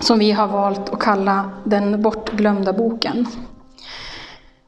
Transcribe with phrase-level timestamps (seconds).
[0.00, 3.26] som vi har valt att kalla Den bortglömda boken.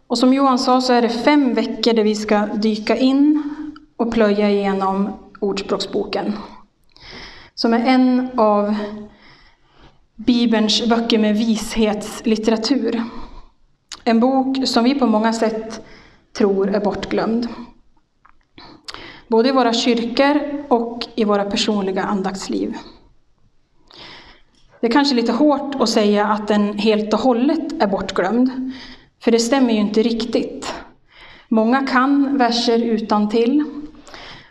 [0.07, 3.43] Och som Johan sa så är det fem veckor där vi ska dyka in
[3.97, 6.33] och plöja igenom Ordspråksboken.
[7.55, 8.75] Som är en av
[10.15, 13.03] Bibelns böcker med vishetslitteratur.
[14.05, 15.81] En bok som vi på många sätt
[16.39, 17.49] tror är bortglömd.
[19.29, 22.75] Både i våra kyrkor och i våra personliga andaktsliv.
[24.81, 28.73] Det är kanske lite hårt att säga att den helt och hållet är bortglömd,
[29.25, 30.75] för det stämmer ju inte riktigt.
[31.49, 33.65] Många kan verser utan till.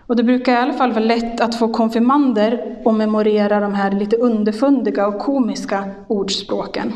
[0.08, 3.92] Och det brukar i alla fall vara lätt att få konfirmander att memorera de här
[3.92, 6.94] lite underfundiga och komiska ordspråken.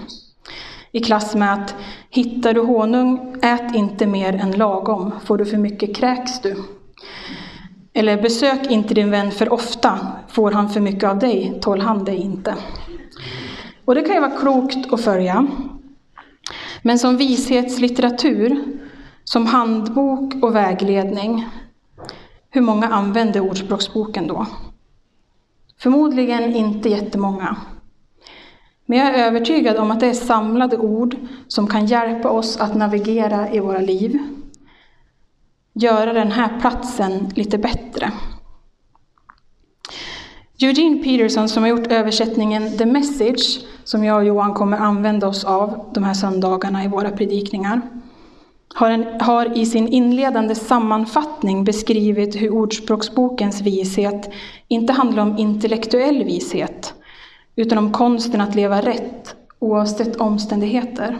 [0.91, 1.75] I klass med att
[2.09, 6.55] hittar du honung, ät inte mer än lagom, får du för mycket kräks du.
[7.93, 12.05] Eller besök inte din vän för ofta, får han för mycket av dig, tål han
[12.05, 12.55] dig inte.
[13.92, 15.47] Och det kan ju vara klokt att följa.
[16.81, 18.64] Men som vishetslitteratur,
[19.23, 21.47] som handbok och vägledning,
[22.50, 24.45] hur många använder Ordspråksboken då?
[25.80, 27.56] Förmodligen inte jättemånga.
[28.86, 31.16] Men jag är övertygad om att det är samlade ord
[31.47, 34.17] som kan hjälpa oss att navigera i våra liv.
[35.73, 38.12] Göra den här platsen lite bättre.
[40.62, 45.43] Eugene Peterson som har gjort översättningen The Message, som jag och Johan kommer använda oss
[45.43, 47.81] av de här söndagarna i våra predikningar,
[48.75, 54.29] har, en, har i sin inledande sammanfattning beskrivit hur Ordspråksbokens vishet
[54.67, 56.94] inte handlar om intellektuell vishet,
[57.56, 61.17] utan om konsten att leva rätt oavsett omständigheter.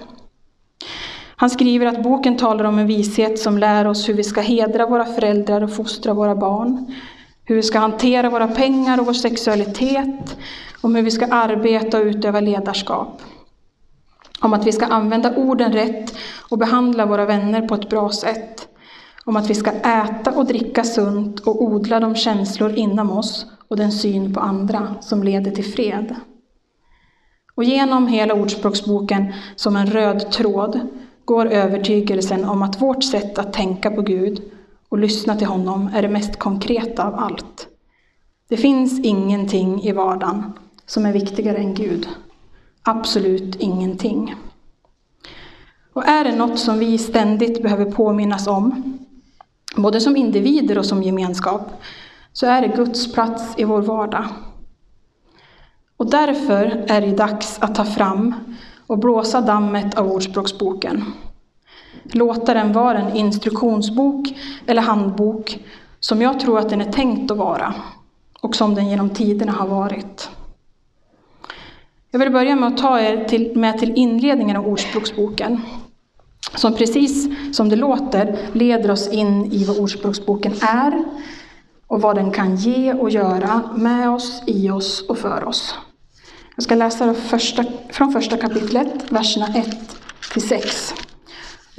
[1.36, 4.86] Han skriver att boken talar om en vishet som lär oss hur vi ska hedra
[4.86, 6.94] våra föräldrar och fostra våra barn,
[7.46, 10.38] hur vi ska hantera våra pengar och vår sexualitet,
[10.82, 13.22] om hur vi ska arbeta och utöva ledarskap.
[14.42, 16.14] Om att vi ska använda orden rätt
[16.50, 18.68] och behandla våra vänner på ett bra sätt.
[19.26, 23.78] Om att vi ska äta och dricka sunt och odla de känslor inom oss och
[23.78, 26.16] den syn på andra som leder till fred.
[27.56, 30.80] Och genom hela Ordspråksboken som en röd tråd
[31.26, 34.42] går övertygelsen om att vårt sätt att tänka på Gud
[34.92, 37.68] och lyssna till honom är det mest konkreta av allt.
[38.50, 40.54] Det finns ingenting i vardagen
[40.86, 42.08] som är viktigare än Gud.
[42.84, 44.36] Absolut ingenting.
[45.94, 48.98] Och är det något som vi ständigt behöver påminnas om,
[49.76, 51.82] både som individer och som gemenskap,
[52.34, 54.26] så är det Guds plats i vår vardag.
[55.98, 58.34] Och därför är det dags att ta fram
[58.88, 61.06] och blåsa dammet av Ordspråksboken
[62.04, 64.28] låta den vara en instruktionsbok
[64.68, 65.60] eller handbok
[66.00, 67.74] som jag tror att den är tänkt att vara
[68.42, 70.30] och som den genom tiderna har varit.
[72.12, 75.62] Jag vill börja med att ta er till, med till inledningen av Ordspråksboken
[76.56, 81.04] som precis som det låter leder oss in i vad Ordspråksboken är
[81.88, 85.76] och vad den kan ge och göra med oss, i oss och för oss.
[86.56, 89.98] Jag ska läsa första, från första kapitlet, verserna 1
[90.34, 90.94] till 6.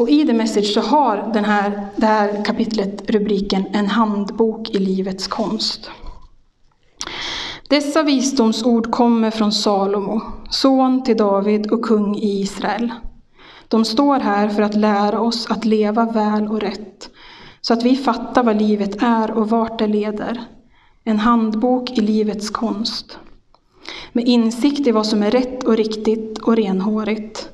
[0.02, 4.78] Och i The Message så har den här, det här kapitlet rubriken En handbok i
[4.78, 5.90] livets konst.
[7.68, 10.20] Dessa visdomsord kommer från Salomo,
[10.50, 12.92] son till David och kung i Israel.
[13.68, 17.10] De står här för att lära oss att leva väl och rätt,
[17.60, 20.44] så att vi fattar vad livet är och vart det leder.
[21.04, 23.18] En handbok i livets konst.
[24.12, 27.51] Med insikt i vad som är rätt och riktigt och renhårigt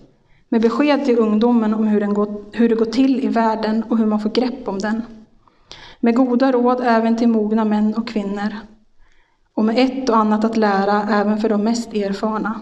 [0.49, 3.99] med besked till ungdomen om hur, den går, hur det går till i världen och
[3.99, 5.03] hur man får grepp om den.
[6.01, 8.57] Med goda råd även till mogna män och kvinnor.
[9.55, 12.61] Och med ett och annat att lära även för de mest erfarna.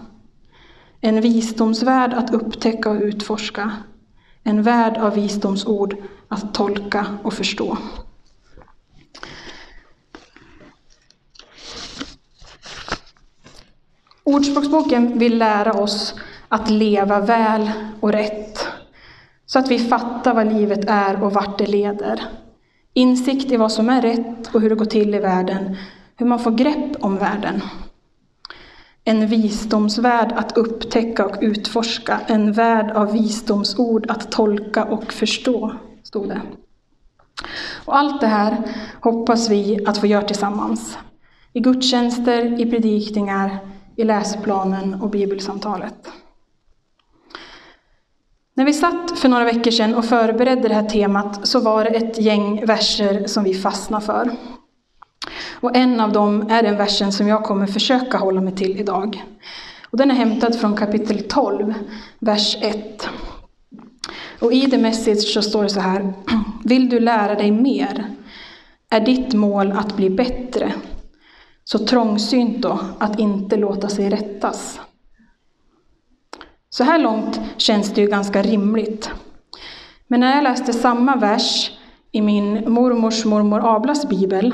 [1.01, 3.71] En visdomsvärld att upptäcka och utforska.
[4.43, 5.95] En värld av visdomsord
[6.27, 7.77] att tolka och förstå.
[14.23, 16.15] Ordspråksboken vill lära oss
[16.49, 18.67] att leva väl och rätt.
[19.45, 22.21] Så att vi fattar vad livet är och vart det leder.
[22.93, 25.77] Insikt i vad som är rätt och hur det går till i världen.
[26.15, 27.61] Hur man får grepp om världen.
[29.03, 36.29] En visdomsvärld att upptäcka och utforska, en värld av visdomsord att tolka och förstå, stod
[36.29, 36.41] det.
[37.85, 38.57] Och allt det här
[39.01, 40.97] hoppas vi att få göra tillsammans.
[41.53, 43.57] I gudstjänster, i predikningar,
[43.95, 46.09] i läsplanen och bibelsamtalet.
[48.57, 51.89] När vi satt för några veckor sedan och förberedde det här temat så var det
[51.89, 54.31] ett gäng verser som vi fastnade för.
[55.51, 59.23] Och en av dem är den versen som jag kommer försöka hålla mig till idag.
[59.89, 61.73] Och den är hämtad från kapitel 12,
[62.19, 63.09] vers 1.
[64.39, 66.13] Och i The Message så står det så här.
[66.63, 68.05] Vill du lära dig mer?
[68.89, 70.73] Är ditt mål att bli bättre?
[71.63, 74.79] Så trångsynt då att inte låta sig rättas.
[76.77, 79.09] Så här långt känns det ju ganska rimligt.
[80.07, 81.71] Men när jag läste samma vers
[82.11, 84.53] i min mormors mormor Ablas bibel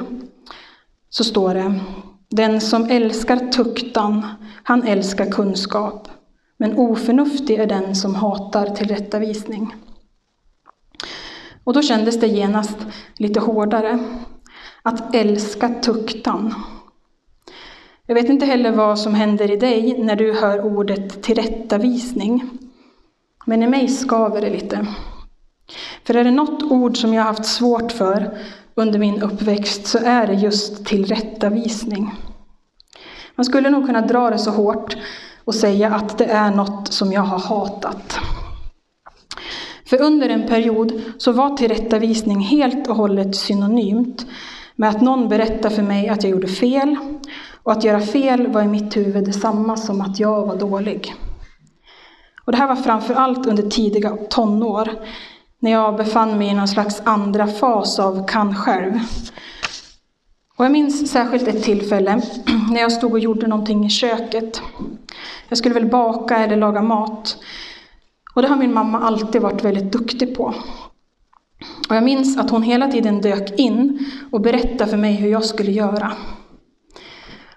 [1.10, 1.80] så står det
[2.30, 4.28] Den som älskar tuktan,
[4.64, 6.08] han älskar kunskap.
[6.58, 9.76] Men oförnuftig är den som hatar tillrättavisning.
[11.64, 12.78] Och då kändes det genast
[13.18, 14.00] lite hårdare.
[14.84, 16.54] Att älska tuktan.
[18.08, 22.50] Jag vet inte heller vad som händer i dig när du hör ordet tillrättavisning.
[23.46, 24.88] Men i mig skaver det lite.
[26.04, 28.38] För är det något ord som jag haft svårt för
[28.76, 32.12] under min uppväxt så är det just tillrättavisning.
[33.36, 34.98] Man skulle nog kunna dra det så hårt
[35.44, 38.20] och säga att det är något som jag har hatat.
[39.86, 44.26] För under en period så var tillrättavisning helt och hållet synonymt
[44.76, 46.98] med att någon berättade för mig att jag gjorde fel
[47.64, 51.16] och att göra fel var i mitt huvud detsamma som att jag var dålig.
[52.46, 54.90] Och det här var framför allt under tidiga tonår,
[55.60, 59.00] när jag befann mig i någon slags andra fas av kan själv.
[60.58, 62.22] Och jag minns särskilt ett tillfälle
[62.72, 64.62] när jag stod och gjorde någonting i köket.
[65.50, 67.38] Jag skulle väl baka eller laga mat.
[68.36, 70.54] Och det har min mamma alltid varit väldigt duktig på.
[71.90, 75.46] Och jag minns att hon hela tiden dök in och berättade för mig hur jag
[75.46, 76.12] skulle göra.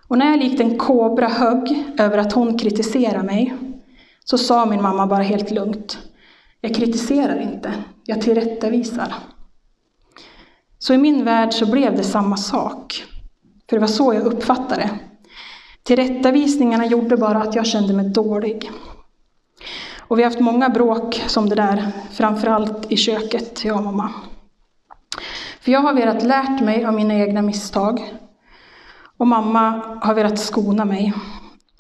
[0.09, 3.55] Och när jag likt en kobra högg över att hon kritiserar mig,
[4.25, 5.99] så sa min mamma bara helt lugnt,
[6.61, 7.73] jag kritiserar inte,
[8.05, 9.15] jag tillrättavisar.
[10.79, 13.05] Så i min värld så blev det samma sak.
[13.69, 14.91] För det var så jag uppfattade det.
[15.83, 18.71] Tillrättavisningarna gjorde bara att jag kände mig dålig.
[19.99, 24.11] Och vi har haft många bråk som det där, framförallt i köket, jag och mamma.
[25.61, 28.15] För jag har velat lärt mig av mina egna misstag.
[29.17, 31.15] Och mamma har velat skona mig.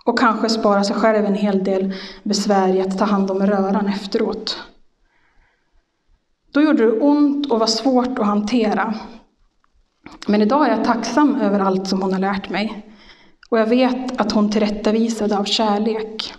[0.04, 3.88] Och kanske spara sig själv en hel del besvär i att ta hand om röran
[3.88, 4.58] efteråt.
[6.52, 8.94] Då gjorde det ont och var svårt att hantera.
[10.26, 12.86] Men idag är jag tacksam över allt som hon har lärt mig.
[13.50, 16.34] Och jag vet att hon tillrättavisade av kärlek.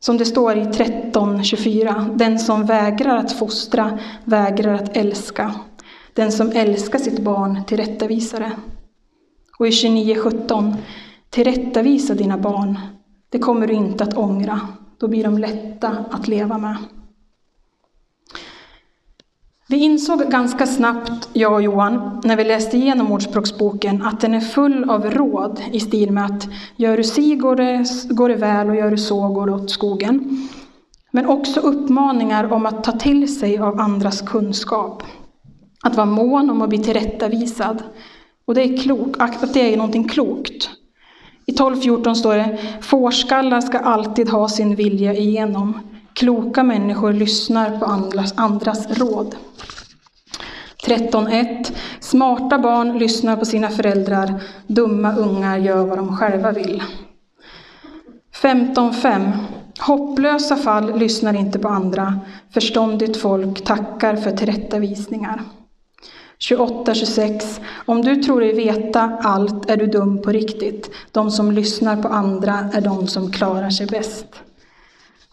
[0.00, 2.16] Som det står i 13.24.
[2.16, 5.54] Den som vägrar att fostra vägrar att älska.
[6.12, 8.52] Den som älskar sitt barn tillrättavisar det.
[9.62, 10.74] Och i 29.17.
[11.30, 12.78] Tillrättavisa dina barn.
[13.28, 14.60] Det kommer du inte att ångra.
[14.98, 16.76] Då blir de lätta att leva med.
[19.68, 24.40] Vi insåg ganska snabbt, jag och Johan, när vi läste igenom Ordspråksboken, att den är
[24.40, 28.68] full av råd i stil med att gör du si går det, går det väl
[28.68, 30.48] och gör du så går det åt skogen.
[31.10, 35.02] Men också uppmaningar om att ta till sig av andras kunskap.
[35.82, 37.82] Att vara mån om att bli tillrättavisad.
[38.44, 40.70] Och det är klok, att det är någonting klokt.
[41.46, 45.78] I 12.14 står det, fårskallar ska alltid ha sin vilja igenom.
[46.14, 49.36] Kloka människor lyssnar på andras, andras råd.
[50.86, 51.72] 13.1.
[52.00, 56.82] Smarta barn lyssnar på sina föräldrar, dumma ungar gör vad de själva vill.
[58.42, 59.30] 15.5.
[59.80, 62.20] Hopplösa fall lyssnar inte på andra,
[62.54, 65.42] förståndigt folk tackar för tillrättavisningar.
[66.42, 67.60] 28-26.
[67.84, 70.90] Om du tror dig veta allt är du dum på riktigt.
[71.12, 74.26] De som lyssnar på andra är de som klarar sig bäst.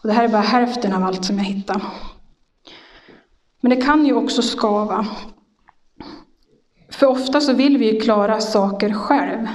[0.02, 1.82] Och det här är bara hälften av allt som jag hittar.
[3.60, 5.06] Men det kan ju också skava.
[6.90, 9.48] För ofta så vill vi ju klara saker själv.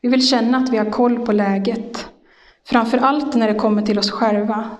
[0.00, 2.06] Vi vill känna att vi har koll på läget.
[2.66, 4.70] Framför allt när det kommer till oss själva.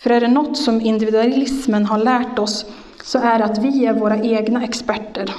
[0.00, 2.66] För är det något som individualismen har lärt oss
[3.06, 5.34] så är det att vi är våra egna experter.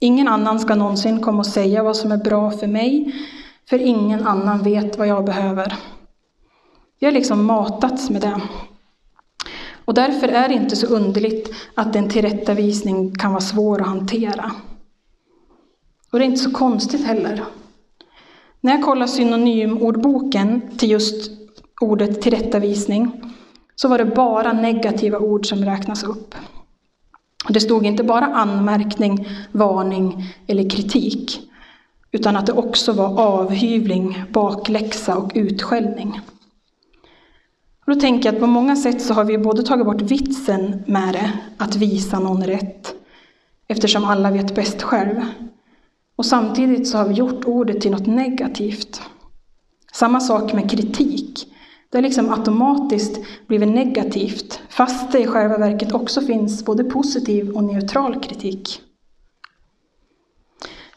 [0.00, 3.14] Ingen annan ska någonsin komma och säga vad som är bra för mig,
[3.68, 5.74] för ingen annan vet vad jag behöver.
[7.00, 8.40] Vi har liksom matats med det.
[9.84, 14.52] Och därför är det inte så underligt att en tillrättavisning kan vara svår att hantera.
[16.12, 17.44] Och det är inte så konstigt heller.
[18.60, 21.30] När jag kollade synonymordboken till just
[21.80, 23.34] ordet tillrättavisning
[23.76, 26.34] så var det bara negativa ord som räknas upp.
[27.48, 31.40] Det stod inte bara anmärkning, varning eller kritik,
[32.12, 36.20] utan att det också var avhyvling, bakläxa och utskällning.
[37.86, 40.82] Och då tänker jag att på många sätt så har vi både tagit bort vitsen
[40.86, 42.94] med det, att visa någon rätt,
[43.68, 45.20] eftersom alla vet bäst själv.
[46.16, 49.00] Och samtidigt så har vi gjort ordet till något negativt.
[49.92, 51.51] Samma sak med kritik.
[51.92, 57.50] Det har liksom automatiskt blivit negativt, fast det i själva verket också finns både positiv
[57.50, 58.80] och neutral kritik.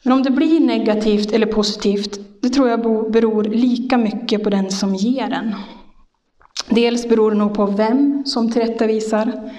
[0.04, 4.72] Men om det blir negativt eller positivt, det tror jag beror lika mycket på den
[4.72, 5.56] som ger den.
[6.70, 9.52] Dels beror det nog på vem som tillrättavisar,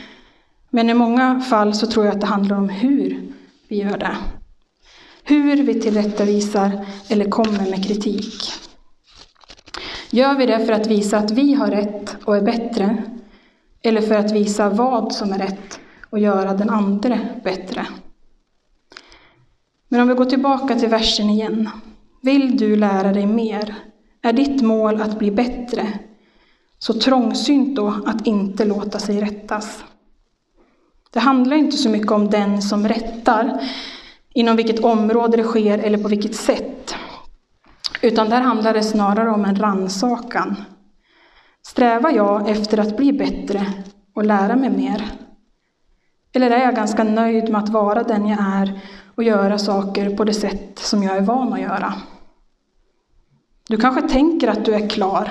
[0.70, 3.32] men i många fall så tror jag att det handlar om hur
[3.68, 4.16] vi gör det.
[5.24, 8.65] Hur vi tillrättavisar eller kommer med kritik.
[10.16, 13.02] Gör vi det för att visa att vi har rätt och är bättre?
[13.82, 15.80] Eller för att visa vad som är rätt
[16.10, 17.86] och göra den andra bättre?
[19.88, 21.70] Men om vi går tillbaka till versen igen.
[22.22, 23.74] Vill du lära dig mer?
[24.22, 25.98] Är ditt mål att bli bättre?
[26.78, 29.84] Så trångsynt då att inte låta sig rättas.
[31.10, 33.60] Det handlar inte så mycket om den som rättar,
[34.34, 36.94] inom vilket område det sker eller på vilket sätt.
[38.06, 40.56] Utan där handlar det snarare om en ransakan.
[41.66, 43.66] Strävar jag efter att bli bättre
[44.14, 45.10] och lära mig mer?
[46.32, 48.80] Eller är jag ganska nöjd med att vara den jag är
[49.14, 51.94] och göra saker på det sätt som jag är van att göra?
[53.68, 55.30] Du kanske tänker att du är klar,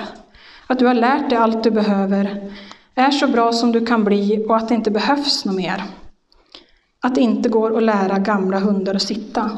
[0.66, 2.52] att du har lärt dig allt du behöver,
[2.94, 5.84] är så bra som du kan bli och att det inte behövs något mer.
[7.00, 9.50] Att det inte går att lära gamla hundar att sitta,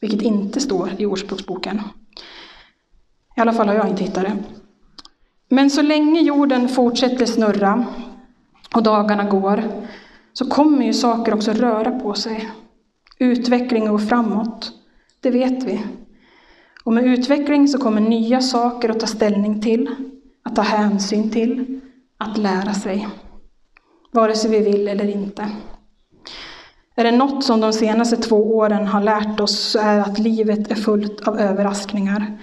[0.00, 1.82] vilket inte står i Ordspråksboken.
[3.36, 4.36] I alla fall har jag inte hittat det.
[5.48, 7.86] Men så länge jorden fortsätter snurra
[8.74, 9.64] och dagarna går
[10.32, 12.50] så kommer ju saker också röra på sig.
[13.18, 14.72] Utveckling går framåt,
[15.20, 15.82] det vet vi.
[16.84, 19.90] Och med utveckling så kommer nya saker att ta ställning till,
[20.42, 21.80] att ta hänsyn till,
[22.18, 23.08] att lära sig.
[24.12, 25.50] Vare sig vi vill eller inte.
[26.94, 30.70] Är det något som de senaste två åren har lärt oss så är att livet
[30.70, 32.38] är fullt av överraskningar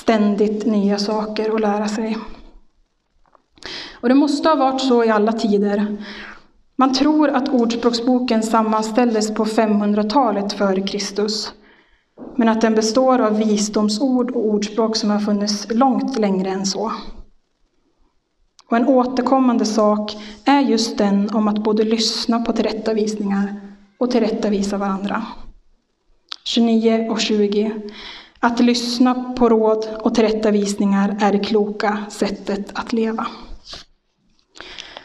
[0.00, 2.18] ständigt nya saker att lära sig.
[4.00, 5.96] Och det måste ha varit så i alla tider.
[6.76, 11.52] Man tror att Ordspråksboken sammanställdes på 500-talet före Kristus,
[12.36, 16.92] men att den består av visdomsord och ordspråk som har funnits långt längre än så.
[18.68, 23.60] Och en återkommande sak är just den om att både lyssna på tillrättavisningar
[23.98, 25.22] och tillrättavisa varandra.
[26.44, 27.72] 29 och 20.
[28.44, 33.26] Att lyssna på råd och tillrättavisningar är det kloka sättet att leva.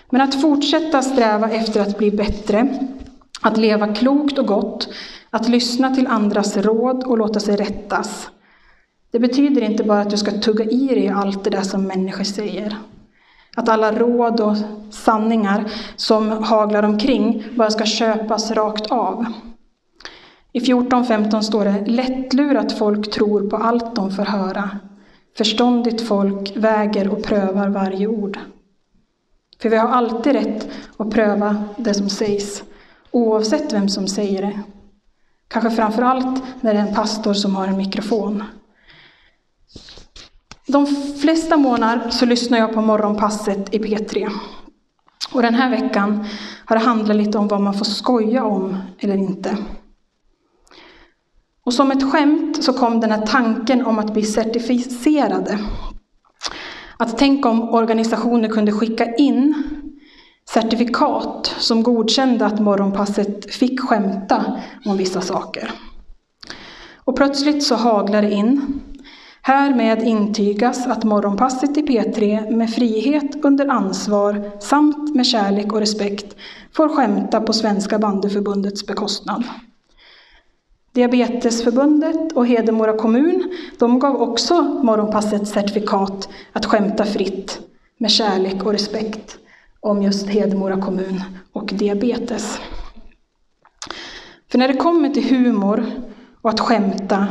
[0.10, 2.68] Men att fortsätta sträva efter att bli bättre,
[3.42, 4.90] att leva klokt och gott,
[5.30, 8.30] att lyssna till andras råd och låta sig rättas.
[9.12, 12.24] Det betyder inte bara att du ska tugga i dig allt det där som människor
[12.24, 12.78] säger.
[13.56, 14.58] Att alla råd och
[14.92, 19.26] sanningar som haglar omkring bara ska köpas rakt av.
[20.52, 24.70] I 14.15 står det lättlurat folk tror på allt de får höra.
[25.38, 28.40] Förståndigt folk väger och prövar varje ord.
[29.62, 32.64] För vi har alltid rätt att pröva det som sägs,
[33.12, 34.60] oavsett vem som säger det.
[35.48, 38.44] Kanske framför allt när det är en pastor som har en mikrofon.
[40.68, 40.86] De
[41.22, 44.30] flesta månader så lyssnar jag på morgonpasset i P3.
[45.34, 46.26] Och den här veckan
[46.66, 49.58] har det handlat lite om vad man får skoja om eller inte.
[51.68, 55.60] Och som ett skämt så kom den här tanken om att bli certifierade.
[56.98, 59.64] Att tänk om organisationer kunde skicka in
[60.50, 64.46] certifikat som godkände att morgonpasset fick skämta
[64.86, 65.72] om vissa saker.
[66.96, 68.82] Och plötsligt så haglar det in.
[69.42, 76.36] Härmed intygas att morgonpasset i P3 med frihet under ansvar samt med kärlek och respekt
[76.74, 79.44] får skämta på Svenska bandyförbundets bekostnad.
[80.98, 87.60] Diabetesförbundet och Hedemora kommun de gav också Morgonpasset certifikat att skämta fritt
[87.98, 89.38] med kärlek och respekt
[89.80, 91.24] om just Hedemora kommun
[91.54, 92.60] och diabetes.
[94.52, 95.86] För när det kommer till humor
[96.42, 97.28] och att skämta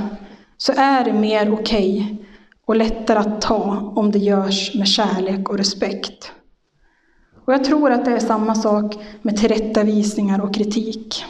[0.57, 2.27] så är det mer okej okay
[2.67, 6.33] och lättare att ta om det görs med kärlek och respekt.
[7.45, 11.25] Och jag tror att det är samma sak med tillrättavisningar och kritik.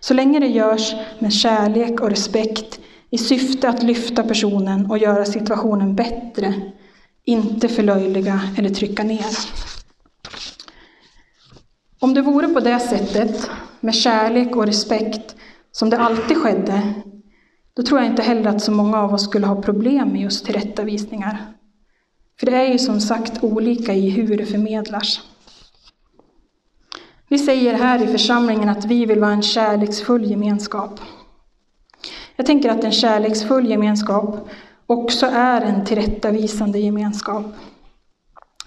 [0.00, 5.24] Så länge det görs med kärlek och respekt i syfte att lyfta personen och göra
[5.24, 6.54] situationen bättre,
[7.24, 9.26] inte förlöjliga eller trycka ner.
[12.00, 13.50] Om det vore på det sättet,
[13.80, 15.36] med kärlek och respekt,
[15.72, 16.92] som det alltid skedde,
[17.74, 20.44] då tror jag inte heller att så många av oss skulle ha problem med just
[20.44, 21.46] tillrättavisningar.
[22.40, 25.20] För det är ju som sagt olika i hur det förmedlas.
[27.28, 31.00] Vi säger här i församlingen att vi vill vara en kärleksfull gemenskap.
[32.36, 34.48] Jag tänker att en kärleksfull gemenskap
[34.86, 37.46] också är en tillrättavisande gemenskap.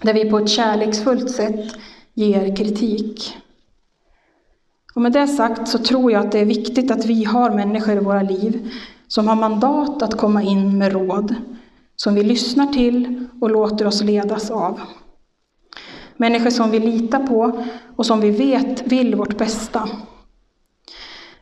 [0.02, 1.74] Där vi på ett kärleksfullt sätt
[2.14, 3.36] ger kritik.
[4.94, 7.96] Och med det sagt så tror jag att det är viktigt att vi har människor
[7.96, 8.70] i våra liv
[9.08, 11.34] som har mandat att komma in med råd,
[11.96, 14.80] som vi lyssnar till och låter oss ledas av.
[16.16, 17.64] Människor som vi litar på
[17.96, 19.88] och som vi vet vill vårt bästa.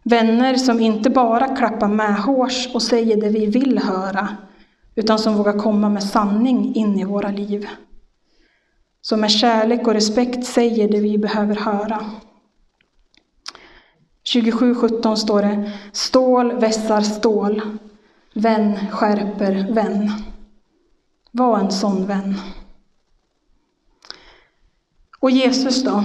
[0.02, 4.28] Vänner som inte bara klappar med hårs och säger det vi vill höra,
[4.94, 7.68] utan som vågar komma med sanning in i våra liv.
[9.02, 12.04] Som med kärlek och respekt säger det vi behöver höra.
[14.34, 17.62] 27.17 står det Stål vässar stål,
[18.34, 20.10] vän skärper vän.
[21.30, 22.34] Var en sån vän.
[25.20, 26.04] Och Jesus då?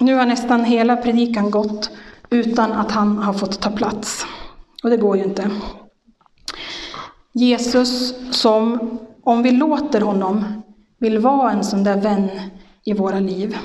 [0.00, 1.90] Nu har nästan hela predikan gått
[2.30, 4.26] utan att han har fått ta plats.
[4.82, 5.50] Och det går ju inte.
[7.32, 10.62] Jesus som, om vi låter honom,
[10.98, 12.28] vill vara en sån där vän
[12.84, 13.56] i våra liv.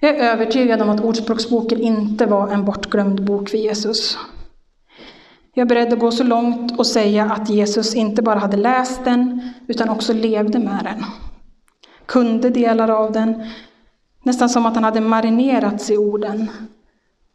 [0.00, 4.18] Jag är övertygad om att Ordspråksboken inte var en bortglömd bok för Jesus.
[5.54, 9.04] Jag är beredd att gå så långt och säga att Jesus inte bara hade läst
[9.04, 11.04] den, utan också levde med den.
[12.06, 13.50] Kunde delar av den,
[14.22, 16.50] nästan som att han hade marinerats i orden.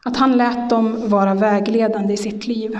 [0.04, 2.78] Att han lät dem vara vägledande i sitt liv.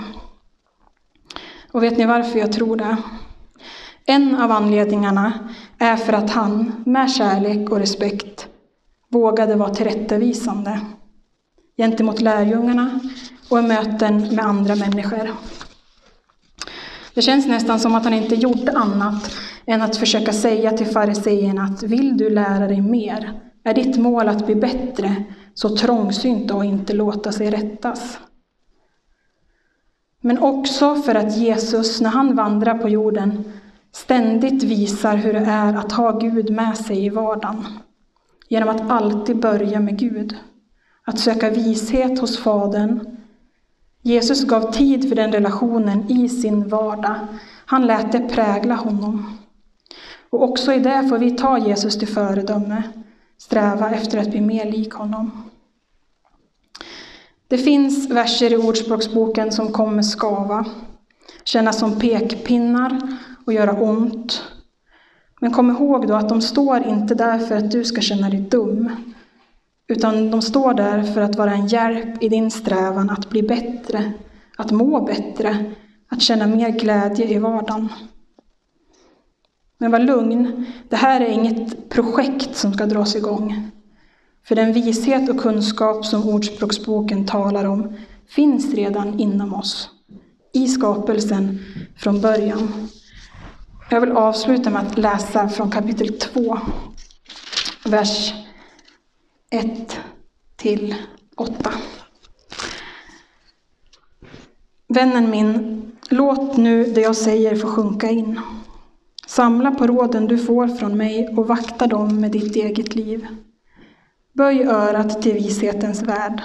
[1.71, 2.97] Och vet ni varför jag tror det?
[4.05, 5.33] En av anledningarna
[5.77, 8.47] är för att han, med kärlek och respekt,
[9.09, 10.79] vågade vara tillrättavisande
[11.77, 12.99] gentemot lärjungarna
[13.49, 15.29] och i möten med andra människor.
[17.15, 21.63] Det känns nästan som att han inte gjort annat än att försöka säga till fariseerna
[21.63, 23.41] att vill du lära dig mer?
[23.63, 25.23] Är ditt mål att bli bättre?
[25.53, 28.19] Så trångsynt och inte låta sig rättas.
[30.21, 33.43] Men också för att Jesus, när han vandrar på jorden,
[33.91, 37.65] ständigt visar hur det är att ha Gud med sig i vardagen.
[38.49, 40.35] Genom att alltid börja med Gud.
[41.05, 43.12] Att söka vishet hos Fadern.
[44.05, 47.15] Jesus gav tid för den relationen i sin vardag.
[47.65, 49.37] Han lät det prägla honom.
[50.29, 52.83] Och också i det får vi ta Jesus till föredöme,
[53.37, 55.49] sträva efter att bli mer lik honom.
[57.47, 60.65] Det finns verser i Ordspråksboken som kommer skava,
[61.43, 64.43] kännas som pekpinnar och göra ont.
[65.39, 68.39] Men kom ihåg då att de står inte där för att du ska känna dig
[68.39, 68.89] dum,
[69.87, 74.13] utan de står där för att vara en hjälp i din strävan att bli bättre,
[74.57, 75.65] att må bättre,
[76.09, 77.89] att känna mer glädje i vardagen.
[79.77, 83.71] Men var lugn, det här är inget projekt som ska dras igång.
[84.45, 89.89] För den vishet och kunskap som Ordspråksboken talar om finns redan inom oss,
[90.53, 91.59] i skapelsen
[91.97, 92.89] från början.
[93.89, 96.57] Jag vill avsluta med att läsa från kapitel 2,
[97.85, 98.33] vers
[99.53, 99.99] 1
[100.55, 100.95] till
[101.35, 101.71] 8.
[104.87, 108.39] Vännen min, låt nu det jag säger få sjunka in.
[109.27, 113.27] Samla på råden du får från mig och vakta dem med ditt eget liv.
[114.33, 116.41] Böj örat till vishetens värld.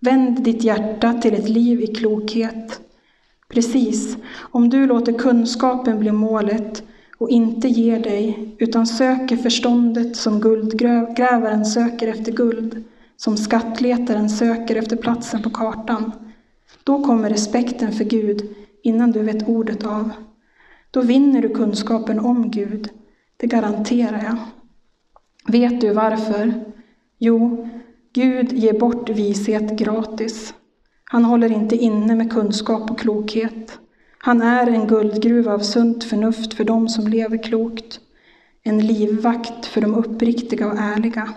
[0.00, 2.80] Vänd ditt hjärta till ett liv i klokhet.
[3.48, 6.82] Precis, om du låter kunskapen bli målet
[7.18, 12.84] och inte ger dig, utan söker förståndet som guldgrävaren söker efter guld,
[13.16, 16.12] som skattletaren söker efter platsen på kartan.
[16.84, 20.10] Då kommer respekten för Gud innan du vet ordet av.
[20.90, 22.88] Då vinner du kunskapen om Gud,
[23.36, 24.36] det garanterar jag.
[25.52, 26.64] Vet du varför?
[27.18, 27.68] Jo,
[28.12, 30.54] Gud ger bort vishet gratis.
[31.04, 33.78] Han håller inte inne med kunskap och klokhet.
[34.24, 38.00] Han är en guldgruva av sunt förnuft för dem som lever klokt,
[38.62, 41.28] en livvakt för de uppriktiga och ärliga.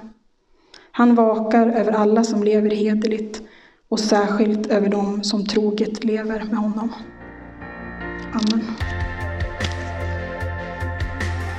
[0.91, 3.41] Han vakar över alla som lever hederligt
[3.89, 6.93] och särskilt över dem som troget lever med honom.
[8.34, 8.65] Amen.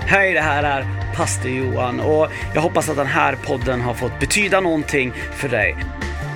[0.07, 0.87] Hej, det här är
[1.17, 5.77] pastor Johan och jag hoppas att den här podden har fått betyda någonting för dig.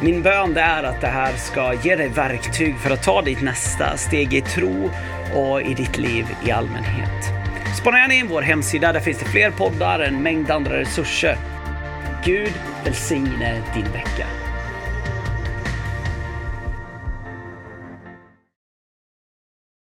[0.04, 3.42] Min bön det är att det här ska ge dig verktyg för att ta ditt
[3.42, 4.90] nästa steg i tro
[5.34, 7.32] och i ditt liv i allmänhet.
[7.80, 11.36] Spana gärna in vår hemsida, där finns det fler poddar, en mängd andra resurser.
[12.24, 12.52] Gud
[12.84, 14.41] välsigne din vecka.